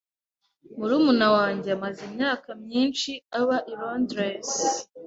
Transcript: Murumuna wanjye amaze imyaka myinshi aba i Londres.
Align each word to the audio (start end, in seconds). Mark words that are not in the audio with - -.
Murumuna 0.77 1.27
wanjye 1.35 1.69
amaze 1.77 2.01
imyaka 2.09 2.49
myinshi 2.63 3.11
aba 3.39 3.57
i 3.71 3.73
Londres. 3.79 4.49